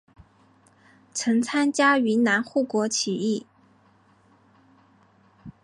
[1.13, 3.45] 曾参加云南护国起义。